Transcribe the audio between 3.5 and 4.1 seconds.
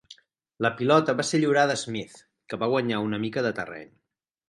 de terreny.